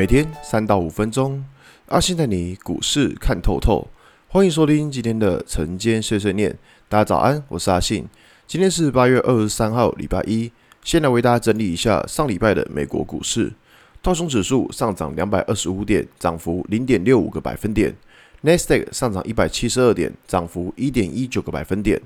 [0.00, 1.44] 每天三到五分钟，
[1.88, 3.86] 阿信带你股市看透透。
[4.28, 6.56] 欢迎收听今天的晨间碎碎念。
[6.88, 8.08] 大家早安，我是阿信。
[8.46, 10.50] 今天是八月二十三号，礼拜一。
[10.82, 13.52] 先来为大家整理一下上礼拜的美国股市。
[14.00, 17.94] 道琼指数上涨两百二十五点，涨幅零点六五个百分点。
[18.40, 22.00] 纳斯达克上涨一百七十二点，涨幅一点一九个百分点。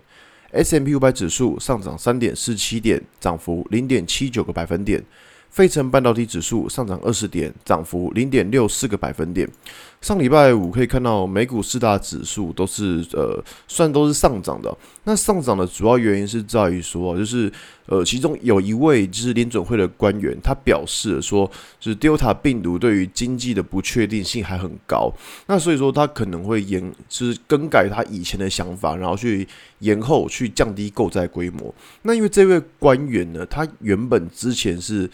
[0.51, 5.01] S M P 五百指数上涨三点四七点，涨幅零点七九个百分点。
[5.55, 9.49] 费城半导体指数上涨二十点，涨幅零点六四个百分点。
[10.01, 14.77] 上礼拜五可以看到美股四大指数都是呃，算都是上涨的。
[15.05, 17.51] 那上涨的主要原因是在于说，就是
[17.87, 21.49] 呃，其中有一位就是联准会的官员，他表示了说，
[21.79, 25.13] 就是 Delta 病毒对于经济的不确定性还很高。
[25.47, 29.47] 那所以说他可能会延，就是更改他以前的想法，然后去
[29.79, 31.73] 延后去降低购债规模。
[32.03, 35.09] 那因为这位官员呢，他原本之前是。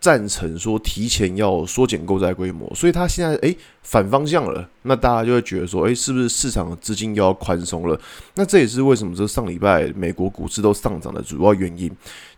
[0.00, 7.98] 赞成说提前要缩减购债规模，所以他现在诶反方向了，那大家就会觉得说，诶是不是市场资金又要宽松了？
[8.34, 11.90] 那这也是为什么这上礼拜美国股市都上涨的主要原因。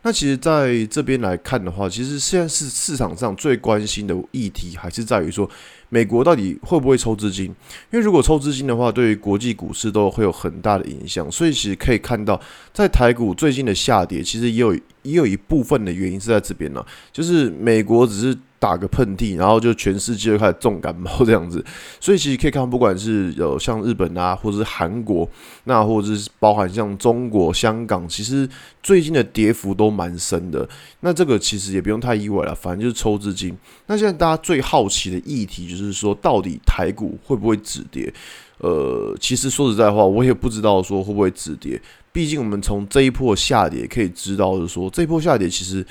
[0.02, 5.48] 那其实在这边来看的话，其实现在是市场上最关心的议题，还是在于说。
[5.88, 7.44] 美国到底会不会抽资金？
[7.90, 11.30] 因为如果抽资金的话，对于国际股市都会有很大的影响。
[11.30, 12.40] 所以其实可以看到，
[12.72, 18.38] 在台股最近的下跌，其实也有也有一部分的原因是在这边呢，就是美国只是。
[18.62, 21.64] 打个喷嚏，然后就全世界就开始重感冒这样子，
[21.98, 25.28] 所以其实可以看，不管是有像日本啊，或者是韩国，
[25.64, 28.48] 那或者是包含像中国、香港，其实
[28.80, 30.68] 最近的跌幅都蛮深的。
[31.00, 33.52] 那这个其实也不用太意外了，反正就是抽资金。
[33.88, 38.14] 那现在大家最好奇的议题就是说，到底台股会不会止跌？
[38.58, 41.82] 呃，其实说实在话，我也不知道说会不会止跌。
[42.12, 45.84] 毕竟我们从这一波下跌可以知道的说，这一波下跌其实。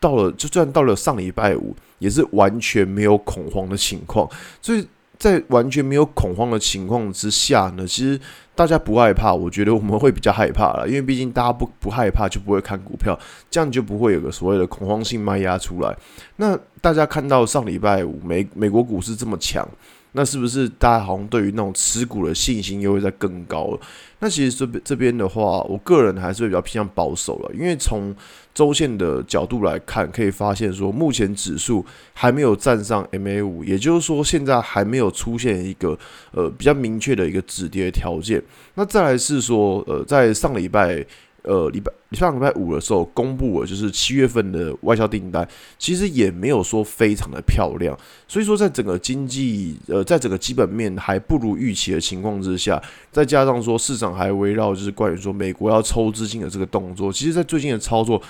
[0.00, 4.28] 到了，就算到了上礼拜五，也是完全没有恐慌的情况。
[4.62, 4.84] 所以
[5.18, 8.18] 在完全没有恐慌的情况之下呢，其实
[8.54, 13.18] 大家不害怕，我觉得我们会比较害怕了，因为毕竟大家不不害怕，就不会看股票，
[13.50, 15.94] 这样就不会有个所谓的恐慌性卖压出来。
[16.36, 19.68] 那大家看到上礼拜五美美国股市这么强。
[20.12, 23.80] 那是不是大家好像对于那种持股的信心又会在更高了？
[24.18, 28.14] 那其实这边这边的话，我个人还是会比较偏向保守了，因为从
[28.52, 35.98] 周线的角度来看，可以发现说，目前指数还没有站上 MA 五，也就是说，现在还没有出现一个
[36.32, 38.42] 呃比较明确的一个止跌条件。
[38.74, 41.06] 那再来是说，呃，在上礼拜。
[41.42, 45.46] 呃，礼拜上礼拜五的时候公布了，就是七月份的外销订单，
[45.78, 47.96] 其实也没有说非常的漂亮。
[48.28, 58.20] 所以说，在整个经济呃，在整个基本面还不如预期的情况之下，再加上说市场还围绕就是关于说美国要抽资金的这个动作，其实，在最近的操作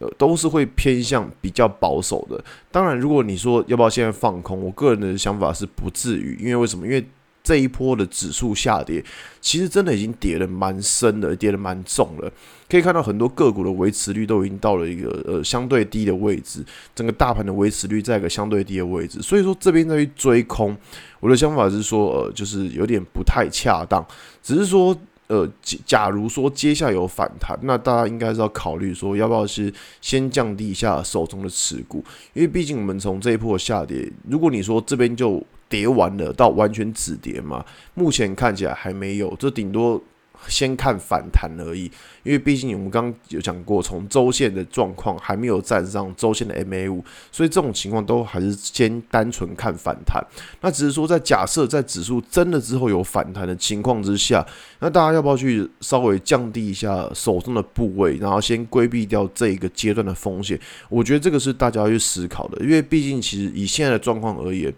[0.00, 2.42] 呃都是会偏向比较保守的。
[2.70, 6.86] 当然，如果你说要不要现在放空，我个人的想法是不至于，因为为什么？
[6.86, 7.04] 因为
[7.44, 9.04] 这一波的指数下跌，
[9.38, 12.32] 其实真的已经跌得蛮深的，跌得蛮重了。
[12.70, 19.20] 可以看到很多个股的维持率都已经到了一个呃相对低的位置，整个大盘的维持率在一个相对低的位置。
[19.20, 20.74] 所以说这边在于追空，
[21.20, 24.04] 我的想法是说，呃，就是有点不太恰当。
[24.42, 25.48] 只是说，呃，
[25.86, 35.42] 假如说接下有反弹，那大家应该是要考虑说，要不要是先降低一下手中的持股，因为毕竟我们从这一波下跌，如果你说这边就。
[35.66, 37.64] 跌完了到完全止跌嘛？
[37.94, 40.00] 目前看起来还没有，这顶多
[40.48, 41.90] 先看反弹而已。
[42.22, 50.24] 因为毕竟我们刚刚有讲过，从周线的状况还没有站上周线的 MA 五，所以这种情况都还是先单纯看反弹。
[50.62, 54.46] 那只是说，在假设在指数真的之后有反弹的情况之下，
[54.80, 60.58] 那大家要不要去稍微降低一下手中的部位，然后先规避掉这一个阶段的风险？
[60.88, 64.72] 我觉得这个是大家要去思考的，因为毕竟其实以现在的状况而言。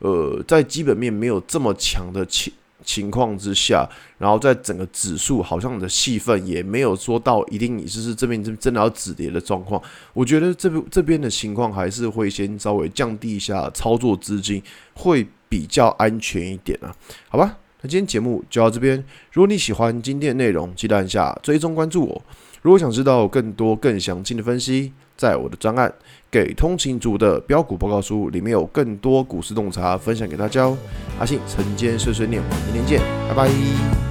[0.00, 2.50] 呃，在基本面没有这么强的情
[2.84, 9.82] 情况之下，然后在整个指数好像的戏份也没有说到一定你就是这边真真的要止跌的状况，
[10.12, 14.62] 我觉得这边这边的情况还是会先稍微降低一下操作资金，
[14.94, 16.94] 会比较安全一点啊，
[17.28, 17.56] 好吧？
[17.82, 22.22] 那今天节目就到这边，如果你喜欢今天的内容，记得按下追踪关注我。
[22.62, 25.88] 如果想知道更多更详尽的分析，在我的专案
[26.30, 30.76] 《给通勤族的标股报告书》里面有更多股市洞察分享给大家哦。
[31.18, 34.09] 阿信晨间碎碎念，我们明天见，拜拜。